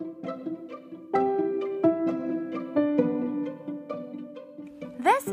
This 0.00 0.06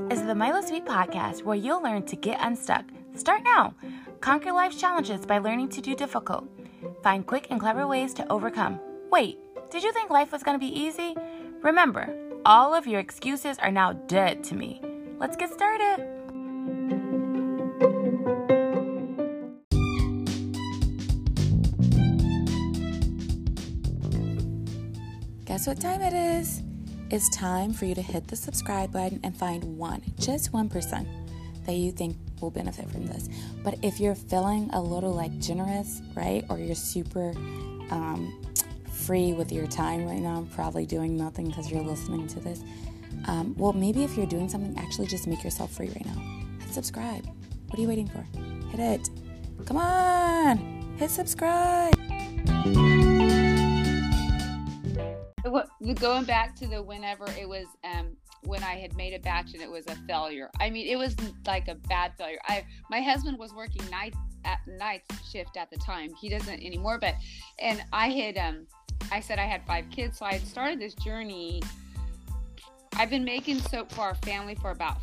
is 0.09 0.23
the 0.25 0.33
Myla 0.33 0.63
Sweet 0.65 0.85
Podcast 0.85 1.43
where 1.43 1.55
you'll 1.55 1.83
learn 1.83 2.01
to 2.07 2.15
get 2.15 2.39
unstuck. 2.41 2.85
Start 3.13 3.43
now. 3.43 3.75
Conquer 4.21 4.51
life's 4.51 4.79
challenges 4.81 5.23
by 5.23 5.37
learning 5.37 5.69
to 5.69 5.81
do 5.81 5.95
difficult. 5.95 6.47
Find 7.03 7.27
quick 7.27 7.45
and 7.51 7.59
clever 7.59 7.85
ways 7.85 8.15
to 8.15 8.31
overcome. 8.31 8.79
Wait, 9.11 9.37
did 9.69 9.83
you 9.83 9.93
think 9.93 10.09
life 10.09 10.31
was 10.31 10.41
going 10.41 10.59
to 10.59 10.65
be 10.65 10.79
easy? 10.79 11.15
Remember, 11.61 12.11
all 12.43 12.73
of 12.73 12.87
your 12.87 12.99
excuses 12.99 13.59
are 13.59 13.71
now 13.71 13.93
dead 13.93 14.43
to 14.45 14.55
me. 14.55 14.81
Let's 15.19 15.37
get 15.37 15.53
started. 15.53 16.14
Guess 25.55 25.67
what 25.67 25.79
time 25.79 26.01
it 26.01 26.11
is? 26.11 26.63
It's 27.09 27.29
time 27.29 27.71
for 27.71 27.85
you 27.85 27.95
to 27.95 28.01
hit 28.01 28.27
the 28.27 28.35
subscribe 28.35 28.91
button 28.91 29.21
and 29.23 29.33
find 29.33 29.63
one, 29.77 30.01
just 30.19 30.51
1%, 30.51 30.69
person 30.69 31.07
that 31.65 31.75
you 31.75 31.93
think 31.93 32.17
will 32.41 32.51
benefit 32.51 32.91
from 32.91 33.07
this. 33.07 33.29
But 33.63 33.77
if 33.81 33.97
you're 33.97 34.15
feeling 34.15 34.69
a 34.73 34.81
little 34.81 35.13
like 35.13 35.39
generous, 35.39 36.01
right, 36.13 36.43
or 36.49 36.59
you're 36.59 36.75
super 36.75 37.29
um, 37.89 38.37
free 38.91 39.31
with 39.31 39.49
your 39.49 39.65
time 39.65 40.05
right 40.05 40.19
now, 40.19 40.45
probably 40.51 40.85
doing 40.85 41.15
nothing 41.15 41.45
because 41.47 41.71
you're 41.71 41.83
listening 41.83 42.27
to 42.27 42.41
this, 42.41 42.61
um, 43.27 43.55
well, 43.57 43.71
maybe 43.71 44.03
if 44.03 44.17
you're 44.17 44.25
doing 44.25 44.49
something, 44.49 44.77
actually 44.77 45.07
just 45.07 45.25
make 45.25 45.41
yourself 45.41 45.71
free 45.71 45.87
right 45.87 46.05
now. 46.05 46.21
Hit 46.65 46.73
subscribe. 46.73 47.25
What 47.67 47.79
are 47.79 47.81
you 47.81 47.87
waiting 47.87 48.09
for? 48.09 48.27
Hit 48.71 48.81
it. 48.81 49.09
Come 49.65 49.77
on, 49.77 50.57
hit 50.97 51.09
subscribe. 51.09 52.04
Going 55.99 56.25
back 56.25 56.55
to 56.57 56.67
the 56.67 56.81
whenever 56.81 57.25
it 57.39 57.47
was 57.47 57.65
um 57.83 58.15
when 58.43 58.63
I 58.63 58.75
had 58.75 58.95
made 58.95 59.13
a 59.13 59.19
batch 59.19 59.53
and 59.53 59.61
it 59.61 59.69
was 59.69 59.87
a 59.87 59.95
failure. 60.07 60.51
I 60.59 60.69
mean, 60.69 60.87
it 60.87 60.97
was 60.97 61.15
like 61.47 61.67
a 61.67 61.75
bad 61.75 62.13
failure. 62.17 62.37
I 62.47 62.65
my 62.89 63.01
husband 63.01 63.37
was 63.37 63.53
working 63.53 63.81
night 63.89 64.13
at 64.43 64.59
night 64.67 65.01
shift 65.31 65.57
at 65.57 65.69
the 65.71 65.77
time. 65.77 66.13
He 66.13 66.29
doesn't 66.29 66.63
anymore, 66.63 66.99
but 66.99 67.15
and 67.59 67.83
I 67.91 68.09
had 68.09 68.37
um 68.37 68.67
I 69.11 69.19
said 69.19 69.39
I 69.39 69.45
had 69.45 69.65
five 69.65 69.85
kids, 69.89 70.17
so 70.19 70.25
I 70.25 70.33
had 70.33 70.47
started 70.47 70.79
this 70.79 70.93
journey. 70.95 71.61
I've 72.97 73.09
been 73.09 73.25
making 73.25 73.59
soap 73.59 73.91
for 73.91 74.01
our 74.01 74.15
family 74.15 74.55
for 74.55 74.71
about 74.71 74.97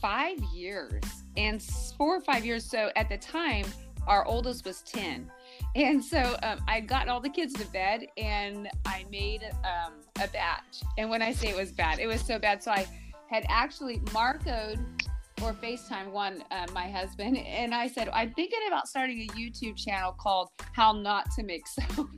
five 0.00 0.38
years 0.52 1.02
and 1.36 1.62
four 1.96 2.16
or 2.16 2.20
five 2.20 2.44
years. 2.44 2.64
So 2.68 2.90
at 2.96 3.08
the 3.08 3.16
time, 3.16 3.66
our 4.06 4.26
oldest 4.26 4.64
was 4.64 4.82
10 4.82 5.30
and 5.74 6.02
so 6.02 6.36
um, 6.42 6.60
I 6.68 6.80
got 6.80 7.08
all 7.08 7.20
the 7.20 7.28
kids 7.28 7.52
to 7.54 7.66
bed 7.66 8.06
and 8.16 8.68
I 8.84 9.04
made 9.10 9.42
um, 9.64 9.94
a 10.22 10.28
batch. 10.28 10.82
And 10.98 11.10
when 11.10 11.22
I 11.22 11.32
say 11.32 11.48
it 11.48 11.56
was 11.56 11.72
bad, 11.72 11.98
it 11.98 12.06
was 12.06 12.20
so 12.20 12.38
bad. 12.38 12.62
So 12.62 12.70
I 12.70 12.86
had 13.28 13.44
actually 13.48 13.98
Marcoed 14.12 14.78
or 15.42 15.52
FaceTime 15.52 16.10
one, 16.10 16.44
uh, 16.50 16.66
my 16.72 16.88
husband, 16.88 17.36
and 17.38 17.74
I 17.74 17.88
said, 17.88 18.08
I'm 18.12 18.32
thinking 18.34 18.60
about 18.68 18.88
starting 18.88 19.22
a 19.22 19.26
YouTube 19.34 19.76
channel 19.76 20.12
called 20.12 20.48
How 20.72 20.92
Not 20.92 21.30
to 21.32 21.42
Make 21.42 21.66
Soap. 21.96 22.08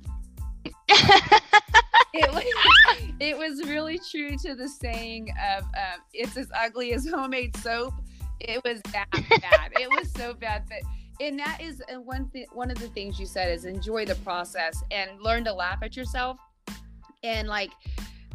it 0.88 2.32
was 2.32 2.44
it 3.20 3.36
was 3.36 3.68
really 3.68 4.00
true 4.10 4.36
to 4.38 4.54
the 4.54 4.68
saying 4.68 5.28
of 5.54 5.64
um, 5.64 6.00
it's 6.12 6.36
as 6.36 6.48
ugly 6.54 6.92
as 6.92 7.06
homemade 7.08 7.56
soap. 7.56 7.94
It 8.40 8.62
was 8.64 8.80
that 8.92 9.10
bad. 9.10 9.72
it 9.72 9.88
was 9.90 10.10
so 10.12 10.34
bad 10.34 10.64
that 10.68 10.82
and 11.20 11.38
that 11.38 11.60
is 11.60 11.82
one 12.04 12.28
thing 12.28 12.46
one 12.52 12.70
of 12.70 12.78
the 12.78 12.88
things 12.88 13.18
you 13.18 13.26
said 13.26 13.50
is 13.50 13.64
enjoy 13.64 14.04
the 14.04 14.14
process 14.16 14.82
and 14.90 15.10
learn 15.20 15.44
to 15.44 15.52
laugh 15.52 15.78
at 15.82 15.96
yourself. 15.96 16.38
And 17.22 17.48
like 17.48 17.70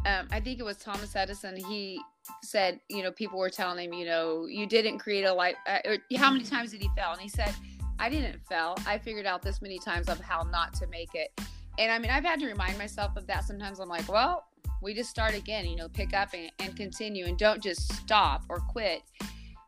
um, 0.04 0.26
i 0.30 0.40
think 0.40 0.58
it 0.58 0.64
was 0.64 0.76
thomas 0.76 1.14
edison 1.14 1.56
he 1.56 2.00
said 2.42 2.80
you 2.88 3.02
know 3.02 3.12
people 3.12 3.38
were 3.38 3.50
telling 3.50 3.84
him 3.84 3.92
you 3.92 4.04
know 4.04 4.46
you 4.46 4.66
didn't 4.66 4.98
create 4.98 5.24
a 5.24 5.32
life 5.32 5.54
uh, 5.66 5.78
or 5.84 5.98
how 6.16 6.30
many 6.30 6.44
times 6.44 6.70
did 6.70 6.80
he 6.80 6.88
fail? 6.96 7.12
And 7.12 7.20
he 7.20 7.28
said 7.28 7.54
i 7.98 8.08
didn't 8.08 8.40
fail. 8.48 8.76
I 8.86 8.98
figured 8.98 9.26
out 9.26 9.42
this 9.42 9.62
many 9.62 9.78
times 9.78 10.08
of 10.08 10.18
how 10.20 10.42
not 10.42 10.74
to 10.74 10.86
make 10.88 11.14
it. 11.14 11.30
And 11.78 11.90
i 11.90 11.98
mean 11.98 12.10
i've 12.10 12.24
had 12.24 12.40
to 12.40 12.46
remind 12.46 12.78
myself 12.78 13.16
of 13.16 13.26
that 13.26 13.44
sometimes. 13.44 13.80
I'm 13.80 13.88
like 13.88 14.08
well 14.08 14.44
we 14.80 14.94
just 14.94 15.10
start 15.10 15.34
again 15.34 15.64
you 15.66 15.76
know 15.76 15.88
pick 15.88 16.14
up 16.14 16.30
and, 16.34 16.50
and 16.58 16.76
continue 16.76 17.26
and 17.26 17.38
don't 17.38 17.62
just 17.62 17.92
stop 17.92 18.44
or 18.48 18.58
quit. 18.58 19.02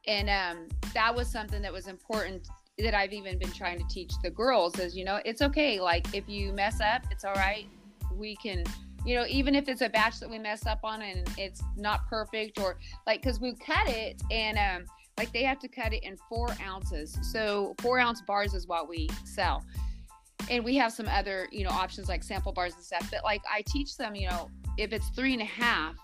And 0.06 0.28
um, 0.28 0.68
that 0.92 1.14
was 1.14 1.30
something 1.30 1.62
that 1.62 1.72
was 1.72 1.86
important 1.86 2.46
that 2.78 2.94
I've 2.94 3.12
even 3.12 3.38
been 3.38 3.52
trying 3.52 3.78
to 3.78 3.84
teach 3.88 4.12
the 4.22 4.30
girls 4.30 4.78
is, 4.78 4.96
you 4.96 5.04
know, 5.04 5.20
it's 5.24 5.42
okay. 5.42 5.80
Like 5.80 6.12
if 6.14 6.28
you 6.28 6.52
mess 6.52 6.80
up, 6.80 7.02
it's 7.10 7.24
all 7.24 7.34
right. 7.34 7.66
We 8.12 8.36
can, 8.36 8.64
you 9.06 9.14
know, 9.14 9.26
even 9.28 9.54
if 9.54 9.68
it's 9.68 9.80
a 9.80 9.88
batch 9.88 10.18
that 10.20 10.28
we 10.28 10.38
mess 10.38 10.66
up 10.66 10.80
on 10.82 11.02
and 11.02 11.28
it's 11.38 11.62
not 11.76 12.08
perfect 12.08 12.58
or 12.58 12.78
like, 13.06 13.22
cause 13.22 13.40
we 13.40 13.54
cut 13.54 13.88
it 13.88 14.20
and, 14.30 14.58
um, 14.58 14.86
like 15.16 15.32
they 15.32 15.44
have 15.44 15.60
to 15.60 15.68
cut 15.68 15.92
it 15.92 16.02
in 16.02 16.16
four 16.28 16.48
ounces. 16.60 17.16
So 17.22 17.76
four 17.80 18.00
ounce 18.00 18.20
bars 18.22 18.54
is 18.54 18.66
what 18.66 18.88
we 18.88 19.08
sell. 19.24 19.64
And 20.50 20.64
we 20.64 20.74
have 20.76 20.92
some 20.92 21.06
other, 21.08 21.46
you 21.52 21.62
know, 21.62 21.70
options 21.70 22.08
like 22.08 22.24
sample 22.24 22.52
bars 22.52 22.74
and 22.74 22.82
stuff. 22.82 23.08
But 23.10 23.22
like 23.22 23.42
I 23.50 23.62
teach 23.68 23.96
them, 23.96 24.16
you 24.16 24.28
know, 24.28 24.50
if 24.76 24.92
it's 24.92 25.08
three 25.10 25.32
and 25.32 25.42
a 25.42 25.46
half, 25.46 25.94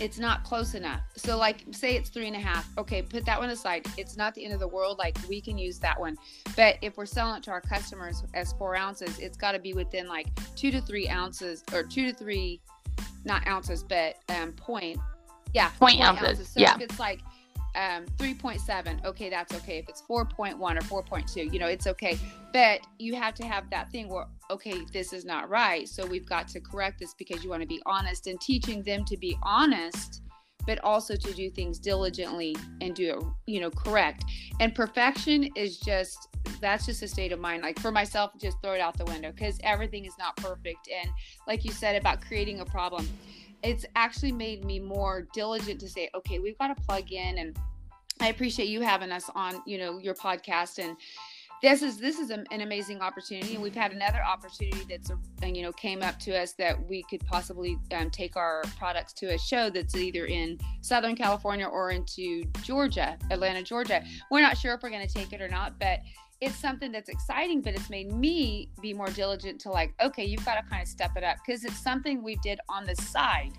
it's 0.00 0.18
not 0.18 0.44
close 0.44 0.74
enough. 0.74 1.00
So, 1.16 1.36
like, 1.36 1.64
say 1.70 1.96
it's 1.96 2.10
three 2.10 2.26
and 2.26 2.36
a 2.36 2.40
half. 2.40 2.66
Okay, 2.78 3.02
put 3.02 3.24
that 3.26 3.38
one 3.38 3.50
aside. 3.50 3.86
It's 3.96 4.16
not 4.16 4.34
the 4.34 4.44
end 4.44 4.54
of 4.54 4.60
the 4.60 4.68
world. 4.68 4.98
Like, 4.98 5.16
we 5.28 5.40
can 5.40 5.56
use 5.58 5.78
that 5.80 5.98
one. 5.98 6.16
But 6.54 6.76
if 6.82 6.96
we're 6.96 7.06
selling 7.06 7.38
it 7.38 7.42
to 7.44 7.50
our 7.50 7.60
customers 7.60 8.22
as 8.34 8.52
four 8.52 8.76
ounces, 8.76 9.18
it's 9.18 9.36
got 9.36 9.52
to 9.52 9.58
be 9.58 9.72
within 9.72 10.06
like 10.08 10.28
two 10.54 10.70
to 10.70 10.80
three 10.80 11.08
ounces 11.08 11.64
or 11.72 11.82
two 11.82 12.10
to 12.10 12.16
three, 12.16 12.60
not 13.24 13.46
ounces, 13.46 13.82
but 13.82 14.16
um, 14.28 14.52
point. 14.52 14.98
Yeah, 15.54 15.68
point, 15.68 15.98
point 15.98 16.00
ounces. 16.02 16.28
ounces. 16.28 16.48
So 16.48 16.60
yeah. 16.60 16.74
if 16.74 16.82
it's 16.82 16.98
like 16.98 17.20
um, 17.76 18.06
3.7, 18.16 19.04
okay, 19.04 19.28
that's 19.28 19.54
okay. 19.54 19.78
If 19.78 19.88
it's 19.88 20.02
4.1 20.02 20.58
or 20.60 21.02
4.2, 21.02 21.52
you 21.52 21.58
know, 21.58 21.66
it's 21.66 21.86
okay. 21.86 22.18
But 22.52 22.80
you 22.98 23.14
have 23.14 23.34
to 23.34 23.44
have 23.44 23.68
that 23.70 23.90
thing 23.90 24.08
where, 24.08 24.26
okay, 24.50 24.84
this 24.92 25.12
is 25.12 25.24
not 25.24 25.50
right. 25.50 25.86
So 25.86 26.06
we've 26.06 26.26
got 26.26 26.48
to 26.48 26.60
correct 26.60 26.98
this 26.98 27.14
because 27.14 27.44
you 27.44 27.50
want 27.50 27.62
to 27.62 27.68
be 27.68 27.80
honest 27.84 28.26
and 28.26 28.40
teaching 28.40 28.82
them 28.82 29.04
to 29.04 29.16
be 29.18 29.36
honest, 29.42 30.22
but 30.66 30.82
also 30.82 31.16
to 31.16 31.32
do 31.34 31.50
things 31.50 31.78
diligently 31.78 32.56
and 32.80 32.94
do 32.94 33.18
it, 33.18 33.24
you 33.46 33.60
know, 33.60 33.70
correct. 33.70 34.24
And 34.58 34.74
perfection 34.74 35.50
is 35.54 35.78
just, 35.78 36.28
that's 36.60 36.86
just 36.86 37.02
a 37.02 37.08
state 37.08 37.32
of 37.32 37.38
mind. 37.38 37.62
Like 37.62 37.78
for 37.78 37.92
myself, 37.92 38.32
just 38.40 38.56
throw 38.62 38.72
it 38.72 38.80
out 38.80 38.96
the 38.96 39.04
window 39.04 39.32
because 39.32 39.58
everything 39.62 40.06
is 40.06 40.14
not 40.18 40.36
perfect. 40.36 40.88
And 41.02 41.10
like 41.46 41.64
you 41.64 41.72
said 41.72 41.94
about 41.94 42.22
creating 42.22 42.60
a 42.60 42.64
problem, 42.64 43.06
it's 43.62 43.84
actually 43.96 44.32
made 44.32 44.64
me 44.64 44.78
more 44.78 45.26
diligent 45.32 45.80
to 45.80 45.88
say, 45.88 46.08
okay, 46.14 46.38
we've 46.38 46.58
got 46.58 46.76
to 46.76 46.82
plug 46.82 47.12
in 47.12 47.38
and 47.38 47.56
I 48.20 48.28
appreciate 48.28 48.68
you 48.68 48.80
having 48.80 49.12
us 49.12 49.28
on, 49.34 49.62
you 49.66 49.78
know, 49.78 49.98
your 49.98 50.14
podcast 50.14 50.78
and 50.78 50.96
this 51.62 51.80
is 51.82 51.96
this 51.96 52.18
is 52.18 52.30
an 52.30 52.46
amazing 52.50 53.00
opportunity 53.00 53.54
and 53.54 53.62
we've 53.62 53.74
had 53.74 53.92
another 53.92 54.22
opportunity 54.22 54.84
that's 54.88 55.10
a, 55.10 55.48
you 55.48 55.62
know 55.62 55.72
came 55.72 56.02
up 56.02 56.18
to 56.18 56.38
us 56.38 56.52
that 56.52 56.76
we 56.86 57.02
could 57.04 57.24
possibly 57.26 57.78
um, 57.92 58.10
take 58.10 58.36
our 58.36 58.62
products 58.78 59.12
to 59.14 59.32
a 59.32 59.38
show 59.38 59.70
that's 59.70 59.96
either 59.96 60.26
in 60.26 60.58
southern 60.82 61.16
california 61.16 61.66
or 61.66 61.92
into 61.92 62.44
georgia 62.62 63.16
atlanta 63.30 63.62
georgia. 63.62 64.04
We're 64.30 64.42
not 64.42 64.58
sure 64.58 64.74
if 64.74 64.82
we're 64.82 64.90
going 64.90 65.06
to 65.06 65.12
take 65.12 65.32
it 65.32 65.40
or 65.40 65.48
not 65.48 65.78
but 65.78 66.00
it's 66.40 66.56
something 66.56 66.92
that's 66.92 67.08
exciting, 67.08 67.62
but 67.62 67.74
it's 67.74 67.88
made 67.88 68.12
me 68.12 68.68
be 68.82 68.92
more 68.92 69.08
diligent 69.10 69.60
to 69.62 69.70
like, 69.70 69.94
okay, 70.02 70.24
you've 70.24 70.44
got 70.44 70.56
to 70.56 70.62
kind 70.68 70.82
of 70.82 70.88
step 70.88 71.12
it 71.16 71.24
up 71.24 71.38
because 71.44 71.64
it's 71.64 71.82
something 71.82 72.22
we 72.22 72.36
did 72.36 72.60
on 72.68 72.84
the 72.84 72.94
side, 72.96 73.52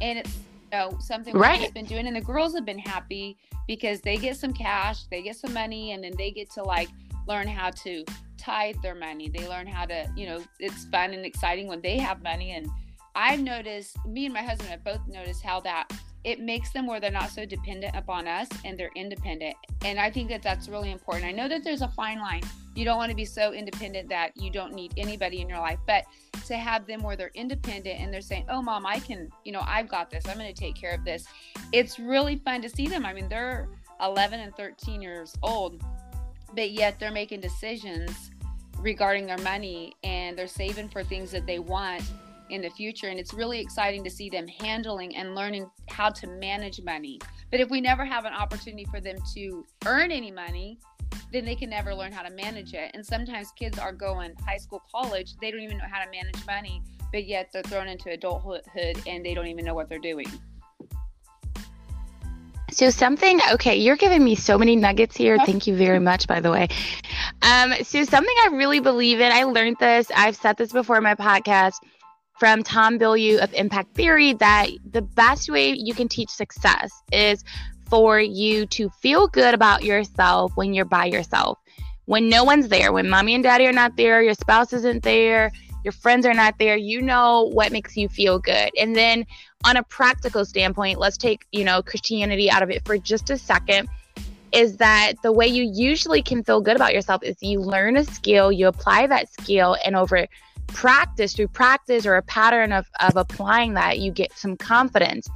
and 0.00 0.18
it's 0.18 0.34
you 0.34 0.78
know 0.78 0.96
something 1.00 1.36
right. 1.36 1.60
we've 1.60 1.74
been 1.74 1.84
doing, 1.84 2.06
and 2.06 2.16
the 2.16 2.20
girls 2.20 2.54
have 2.54 2.64
been 2.64 2.78
happy 2.78 3.36
because 3.66 4.00
they 4.00 4.16
get 4.16 4.36
some 4.36 4.52
cash, 4.52 5.04
they 5.10 5.22
get 5.22 5.36
some 5.36 5.52
money, 5.52 5.92
and 5.92 6.02
then 6.02 6.12
they 6.16 6.30
get 6.30 6.50
to 6.52 6.62
like 6.62 6.88
learn 7.28 7.46
how 7.46 7.70
to 7.70 8.04
tithe 8.42 8.76
their 8.82 8.94
money. 8.94 9.28
They 9.28 9.48
learn 9.48 9.66
how 9.66 9.84
to, 9.86 10.10
you 10.16 10.26
know, 10.26 10.42
it's 10.58 10.84
fun 10.86 11.12
and 11.12 11.24
exciting 11.24 11.68
when 11.68 11.80
they 11.80 11.98
have 11.98 12.22
money. 12.22 12.52
And 12.52 12.68
I've 13.14 13.40
noticed, 13.40 13.96
me 14.06 14.24
and 14.24 14.34
my 14.34 14.42
husband 14.42 14.70
have 14.70 14.82
both 14.82 15.06
noticed 15.06 15.42
how 15.42 15.60
that 15.60 15.92
it 16.24 16.40
makes 16.40 16.70
them 16.70 16.86
where 16.86 17.00
they're 17.00 17.10
not 17.10 17.30
so 17.30 17.44
dependent 17.44 17.96
upon 17.96 18.28
us 18.28 18.48
and 18.64 18.78
they're 18.78 18.92
independent. 18.94 19.56
And 19.84 19.98
I 19.98 20.10
think 20.10 20.28
that 20.28 20.42
that's 20.42 20.68
really 20.68 20.92
important. 20.92 21.24
I 21.24 21.32
know 21.32 21.48
that 21.48 21.64
there's 21.64 21.82
a 21.82 21.88
fine 21.88 22.20
line. 22.20 22.42
You 22.74 22.84
don't 22.84 22.96
want 22.96 23.10
to 23.10 23.16
be 23.16 23.24
so 23.24 23.52
independent 23.52 24.08
that 24.08 24.36
you 24.36 24.50
don't 24.50 24.72
need 24.72 24.92
anybody 24.96 25.40
in 25.40 25.48
your 25.48 25.58
life, 25.58 25.78
but 25.86 26.04
to 26.46 26.56
have 26.56 26.86
them 26.86 27.02
where 27.02 27.16
they're 27.16 27.32
independent 27.34 28.00
and 28.00 28.12
they're 28.12 28.20
saying, 28.20 28.46
"Oh, 28.48 28.62
mom, 28.62 28.86
I 28.86 28.98
can, 28.98 29.30
you 29.44 29.52
know, 29.52 29.62
I've 29.66 29.88
got 29.88 30.10
this. 30.10 30.26
I'm 30.28 30.38
going 30.38 30.52
to 30.52 30.58
take 30.58 30.74
care 30.74 30.94
of 30.94 31.04
this." 31.04 31.26
It's 31.72 31.98
really 31.98 32.36
fun 32.36 32.62
to 32.62 32.68
see 32.68 32.86
them. 32.86 33.04
I 33.04 33.12
mean, 33.12 33.28
they're 33.28 33.68
11 34.00 34.40
and 34.40 34.56
13 34.56 35.02
years 35.02 35.36
old, 35.42 35.82
but 36.54 36.70
yet 36.70 36.98
they're 36.98 37.12
making 37.12 37.40
decisions 37.40 38.30
regarding 38.78 39.26
their 39.26 39.38
money 39.38 39.94
and 40.02 40.36
they're 40.36 40.48
saving 40.48 40.88
for 40.88 41.04
things 41.04 41.30
that 41.30 41.46
they 41.46 41.58
want 41.58 42.02
in 42.52 42.62
the 42.62 42.70
future. 42.70 43.08
And 43.08 43.18
it's 43.18 43.34
really 43.34 43.58
exciting 43.58 44.04
to 44.04 44.10
see 44.10 44.28
them 44.28 44.46
handling 44.46 45.16
and 45.16 45.34
learning 45.34 45.70
how 45.88 46.10
to 46.10 46.26
manage 46.26 46.80
money. 46.82 47.18
But 47.50 47.60
if 47.60 47.70
we 47.70 47.80
never 47.80 48.04
have 48.04 48.24
an 48.24 48.32
opportunity 48.32 48.86
for 48.90 49.00
them 49.00 49.16
to 49.34 49.66
earn 49.86 50.12
any 50.12 50.30
money, 50.30 50.78
then 51.32 51.44
they 51.44 51.54
can 51.54 51.70
never 51.70 51.94
learn 51.94 52.12
how 52.12 52.22
to 52.22 52.30
manage 52.30 52.74
it. 52.74 52.90
And 52.94 53.04
sometimes 53.04 53.52
kids 53.52 53.78
are 53.78 53.92
going 53.92 54.34
high 54.46 54.58
school, 54.58 54.82
college, 54.90 55.34
they 55.40 55.50
don't 55.50 55.60
even 55.60 55.78
know 55.78 55.84
how 55.90 56.02
to 56.02 56.10
manage 56.10 56.46
money, 56.46 56.82
but 57.10 57.26
yet 57.26 57.50
they're 57.52 57.62
thrown 57.62 57.88
into 57.88 58.10
adulthood 58.10 58.62
and 59.06 59.24
they 59.24 59.34
don't 59.34 59.46
even 59.46 59.64
know 59.64 59.74
what 59.74 59.88
they're 59.88 59.98
doing. 59.98 60.26
So 62.70 62.88
something 62.88 63.38
okay, 63.52 63.76
you're 63.76 63.96
giving 63.96 64.24
me 64.24 64.34
so 64.34 64.56
many 64.56 64.76
nuggets 64.76 65.14
here. 65.14 65.36
Thank 65.44 65.66
you 65.66 65.76
very 65.76 65.98
much, 65.98 66.26
by 66.26 66.40
the 66.40 66.50
way. 66.50 66.68
Um, 67.42 67.74
so 67.82 68.02
something 68.04 68.34
I 68.44 68.50
really 68.52 68.80
believe 68.80 69.20
in, 69.20 69.30
I 69.30 69.44
learned 69.44 69.76
this, 69.78 70.10
I've 70.16 70.36
said 70.36 70.56
this 70.56 70.72
before 70.72 70.96
in 70.96 71.02
my 71.02 71.14
podcast 71.14 71.80
from 72.42 72.64
Tom 72.64 72.98
Bilyeu 72.98 73.38
of 73.38 73.54
Impact 73.54 73.94
Theory 73.94 74.32
that 74.32 74.66
the 74.90 75.00
best 75.00 75.48
way 75.48 75.74
you 75.74 75.94
can 75.94 76.08
teach 76.08 76.28
success 76.28 76.90
is 77.12 77.44
for 77.88 78.18
you 78.18 78.66
to 78.66 78.88
feel 78.88 79.28
good 79.28 79.54
about 79.54 79.84
yourself 79.84 80.50
when 80.56 80.74
you're 80.74 80.84
by 80.84 81.04
yourself. 81.04 81.60
When 82.06 82.28
no 82.28 82.42
one's 82.42 82.66
there, 82.66 82.92
when 82.92 83.08
mommy 83.08 83.36
and 83.36 83.44
daddy 83.44 83.64
are 83.68 83.72
not 83.72 83.96
there, 83.96 84.20
your 84.24 84.34
spouse 84.34 84.72
isn't 84.72 85.04
there, 85.04 85.52
your 85.84 85.92
friends 85.92 86.26
are 86.26 86.34
not 86.34 86.58
there, 86.58 86.76
you 86.76 87.00
know 87.00 87.48
what 87.52 87.70
makes 87.70 87.96
you 87.96 88.08
feel 88.08 88.40
good. 88.40 88.70
And 88.76 88.96
then 88.96 89.24
on 89.64 89.76
a 89.76 89.84
practical 89.84 90.44
standpoint, 90.44 90.98
let's 90.98 91.16
take, 91.16 91.46
you 91.52 91.62
know, 91.62 91.80
Christianity 91.80 92.50
out 92.50 92.64
of 92.64 92.70
it 92.70 92.84
for 92.84 92.98
just 92.98 93.30
a 93.30 93.38
second. 93.38 93.88
Is 94.50 94.78
that 94.78 95.12
the 95.22 95.30
way 95.30 95.46
you 95.46 95.70
usually 95.72 96.22
can 96.24 96.42
feel 96.42 96.60
good 96.60 96.74
about 96.74 96.92
yourself 96.92 97.22
is 97.22 97.36
you 97.40 97.60
learn 97.60 97.96
a 97.96 98.02
skill, 98.02 98.50
you 98.50 98.66
apply 98.66 99.06
that 99.06 99.32
skill, 99.32 99.76
and 99.84 99.94
over 99.94 100.26
practice, 100.72 101.34
through 101.34 101.48
practice 101.48 102.06
or 102.06 102.16
a 102.16 102.22
pattern 102.22 102.72
of, 102.72 102.86
of 103.00 103.16
applying 103.16 103.74
that, 103.74 103.98
you 103.98 104.12
get 104.12 104.32
some 104.32 104.56
confidence. 104.56 105.28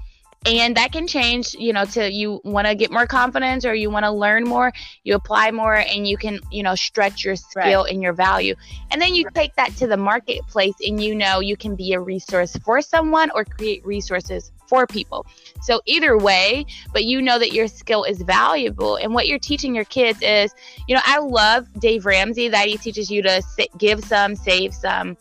And 0.46 0.76
that 0.76 0.92
can 0.92 1.08
change 1.08 1.54
you 1.58 1.72
know 1.72 1.84
to 1.86 2.12
you 2.12 2.40
want 2.44 2.68
to 2.68 2.76
get 2.76 2.92
more 2.92 3.06
confidence 3.06 3.64
or 3.64 3.74
you 3.74 3.90
want 3.90 4.04
to 4.04 4.12
learn 4.12 4.44
more 4.44 4.72
you 5.02 5.16
apply 5.16 5.50
more 5.50 5.74
and 5.74 6.06
you 6.06 6.16
can 6.16 6.38
you 6.52 6.62
know 6.62 6.76
stretch 6.76 7.24
your 7.24 7.34
skill 7.34 7.82
right. 7.82 7.92
and 7.92 8.00
your 8.00 8.12
value. 8.12 8.54
And 8.92 9.02
then 9.02 9.14
you 9.14 9.26
take 9.34 9.56
that 9.56 9.74
to 9.76 9.88
the 9.88 9.96
marketplace 9.96 10.74
and 10.86 11.02
you 11.02 11.16
know 11.16 11.40
you 11.40 11.56
can 11.56 11.74
be 11.74 11.94
a 11.94 12.00
resource 12.00 12.56
for 12.64 12.80
someone 12.80 13.30
or 13.34 13.44
create 13.44 13.84
resources 13.84 14.52
for 14.68 14.86
people. 14.86 15.26
So 15.62 15.80
either 15.84 16.16
way 16.16 16.64
but 16.92 17.04
you 17.04 17.20
know 17.20 17.40
that 17.40 17.52
your 17.52 17.66
skill 17.66 18.04
is 18.04 18.22
valuable. 18.22 18.96
And 18.96 19.14
what 19.14 19.26
you're 19.26 19.40
teaching 19.40 19.74
your 19.74 19.84
kids 19.84 20.20
is 20.22 20.54
you 20.86 20.94
know 20.94 21.02
i 21.06 21.18
love 21.18 21.66
dave 21.80 22.06
ramsey 22.06 22.48
that 22.48 22.68
he 22.68 22.76
teaches 22.76 23.10
you 23.10 23.22
to 23.22 23.42
sit, 23.42 23.76
give 23.78 24.04
some 24.04 24.36
save 24.36 24.74
some 24.74 25.16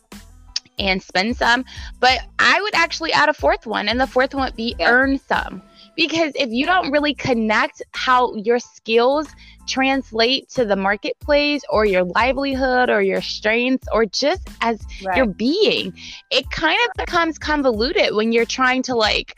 and 0.79 1.01
spend 1.01 1.37
some. 1.37 1.65
But 1.99 2.19
I 2.39 2.61
would 2.61 2.75
actually 2.75 3.13
add 3.13 3.29
a 3.29 3.33
fourth 3.33 3.65
one, 3.65 3.87
and 3.87 3.99
the 3.99 4.07
fourth 4.07 4.33
one 4.33 4.45
would 4.45 4.55
be 4.55 4.75
yeah. 4.79 4.89
earn 4.89 5.19
some. 5.19 5.61
Because 5.95 6.33
if 6.35 6.49
you 6.49 6.65
don't 6.65 6.91
really 6.91 7.13
connect 7.13 7.81
how 7.93 8.35
your 8.35 8.59
skills 8.59 9.27
translate 9.65 10.49
to 10.49 10.65
the 10.65 10.75
marketplace 10.75 11.61
or 11.69 11.85
your 11.85 12.03
livelihood 12.03 12.89
or 12.89 13.01
your 13.01 13.21
strengths 13.21 13.87
or 13.93 14.05
just 14.05 14.49
as 14.61 14.81
right. 15.05 15.15
your 15.15 15.25
being, 15.25 15.93
it 16.31 16.49
kind 16.51 16.77
of 16.85 17.05
becomes 17.05 17.37
convoluted 17.37 18.13
when 18.13 18.33
you're 18.33 18.45
trying 18.45 18.83
to 18.83 18.95
like 18.95 19.35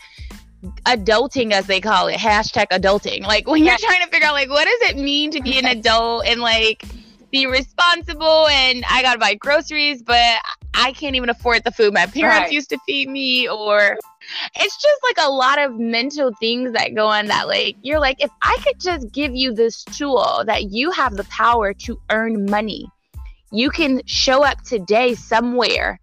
adulting 0.87 1.51
as 1.51 1.67
they 1.67 1.79
call 1.79 2.07
it 2.07 2.17
hashtag 2.17 2.65
adulting 2.71 3.21
like 3.21 3.47
when 3.47 3.63
you're 3.63 3.77
trying 3.77 4.03
to 4.03 4.09
figure 4.09 4.27
out 4.27 4.33
like 4.33 4.49
what 4.49 4.65
does 4.65 4.89
it 4.89 4.97
mean 4.97 5.29
to 5.29 5.39
be 5.39 5.59
an 5.59 5.65
adult 5.77 6.25
and 6.25 6.41
like 6.41 6.83
be 7.31 7.45
responsible 7.45 8.47
and 8.47 8.83
I 8.89 9.01
gotta 9.01 9.19
buy 9.19 9.35
groceries, 9.35 10.01
but 10.01 10.39
I 10.73 10.91
can't 10.91 11.15
even 11.15 11.29
afford 11.29 11.63
the 11.63 11.71
food 11.71 11.93
my 11.93 12.05
parents 12.05 12.39
right. 12.45 12.51
used 12.51 12.69
to 12.69 12.77
feed 12.85 13.09
me, 13.09 13.49
or 13.49 13.97
it's 14.55 14.81
just 14.81 15.03
like 15.03 15.17
a 15.25 15.29
lot 15.29 15.59
of 15.59 15.79
mental 15.79 16.31
things 16.39 16.73
that 16.73 16.95
go 16.95 17.07
on 17.07 17.27
that 17.27 17.47
like 17.47 17.77
you're 17.81 17.99
like, 17.99 18.23
if 18.23 18.29
I 18.41 18.57
could 18.63 18.79
just 18.79 19.11
give 19.11 19.35
you 19.35 19.53
this 19.53 19.83
tool 19.83 20.43
that 20.45 20.71
you 20.71 20.91
have 20.91 21.15
the 21.15 21.23
power 21.25 21.73
to 21.73 21.99
earn 22.11 22.45
money, 22.49 22.87
you 23.51 23.69
can 23.69 24.01
show 24.05 24.43
up 24.43 24.61
today 24.63 25.15
somewhere 25.15 25.99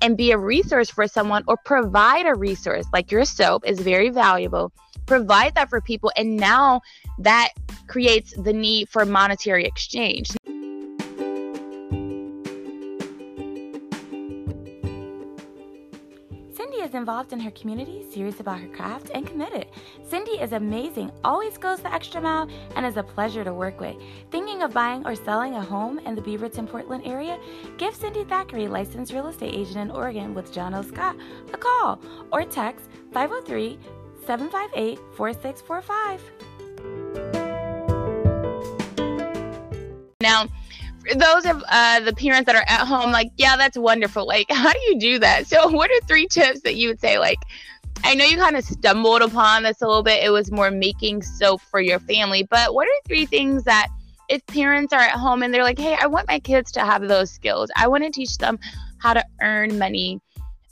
and 0.00 0.16
be 0.16 0.32
a 0.32 0.38
resource 0.38 0.90
for 0.90 1.06
someone 1.06 1.44
or 1.46 1.56
provide 1.64 2.26
a 2.26 2.34
resource. 2.34 2.86
Like 2.92 3.10
your 3.10 3.24
soap 3.24 3.64
is 3.66 3.80
very 3.80 4.10
valuable. 4.10 4.72
Provide 5.06 5.54
that 5.54 5.68
for 5.68 5.80
people 5.80 6.10
and 6.16 6.36
now 6.36 6.80
that 7.18 7.50
creates 7.88 8.34
the 8.42 8.52
need 8.52 8.88
for 8.88 9.04
monetary 9.04 9.64
exchange 9.64 10.34
involved 16.94 17.32
in 17.32 17.40
her 17.40 17.50
community, 17.52 18.04
serious 18.10 18.40
about 18.40 18.60
her 18.60 18.68
craft, 18.68 19.10
and 19.14 19.26
committed. 19.26 19.66
Cindy 20.08 20.32
is 20.32 20.52
amazing, 20.52 21.10
always 21.22 21.58
goes 21.58 21.80
the 21.80 21.92
extra 21.92 22.20
mile, 22.20 22.48
and 22.76 22.86
is 22.86 22.96
a 22.96 23.02
pleasure 23.02 23.44
to 23.44 23.52
work 23.52 23.80
with. 23.80 23.96
Thinking 24.30 24.62
of 24.62 24.72
buying 24.72 25.06
or 25.06 25.14
selling 25.14 25.54
a 25.54 25.62
home 25.62 25.98
in 26.00 26.14
the 26.14 26.22
Beaverton, 26.22 26.68
Portland 26.68 27.06
area? 27.06 27.38
Give 27.78 27.94
Cindy 27.94 28.24
Thackeray, 28.24 28.68
licensed 28.68 29.12
real 29.12 29.28
estate 29.28 29.54
agent 29.54 29.76
in 29.76 29.90
Oregon 29.90 30.34
with 30.34 30.52
John 30.52 30.74
L. 30.74 30.82
Scott, 30.82 31.16
a 31.52 31.56
call 31.56 32.00
or 32.32 32.44
text 32.44 32.88
503 33.12 33.78
758 34.26 34.98
4645. 35.16 36.54
Now, 40.20 40.46
those 41.12 41.46
of 41.46 41.62
uh, 41.68 42.00
the 42.00 42.14
parents 42.14 42.46
that 42.46 42.56
are 42.56 42.64
at 42.66 42.86
home, 42.86 43.12
like, 43.12 43.30
yeah, 43.36 43.56
that's 43.56 43.76
wonderful. 43.76 44.26
Like, 44.26 44.46
how 44.50 44.72
do 44.72 44.78
you 44.88 44.98
do 44.98 45.18
that? 45.18 45.46
So, 45.46 45.68
what 45.70 45.90
are 45.90 46.06
three 46.06 46.26
tips 46.26 46.60
that 46.62 46.76
you 46.76 46.88
would 46.88 47.00
say? 47.00 47.18
Like, 47.18 47.38
I 48.02 48.14
know 48.14 48.24
you 48.24 48.36
kind 48.36 48.56
of 48.56 48.64
stumbled 48.64 49.22
upon 49.22 49.62
this 49.62 49.80
a 49.80 49.86
little 49.86 50.02
bit. 50.02 50.24
It 50.24 50.30
was 50.30 50.50
more 50.50 50.70
making 50.70 51.22
soap 51.22 51.60
for 51.62 51.80
your 51.80 51.98
family, 52.00 52.42
but 52.42 52.74
what 52.74 52.86
are 52.86 53.00
three 53.06 53.26
things 53.26 53.64
that 53.64 53.88
if 54.28 54.44
parents 54.46 54.92
are 54.92 55.00
at 55.00 55.12
home 55.12 55.42
and 55.42 55.52
they're 55.52 55.62
like, 55.62 55.78
hey, 55.78 55.96
I 56.00 56.06
want 56.06 56.28
my 56.28 56.38
kids 56.38 56.72
to 56.72 56.80
have 56.80 57.06
those 57.08 57.30
skills, 57.30 57.70
I 57.76 57.88
want 57.88 58.04
to 58.04 58.10
teach 58.10 58.38
them 58.38 58.58
how 58.98 59.14
to 59.14 59.24
earn 59.40 59.78
money. 59.78 60.20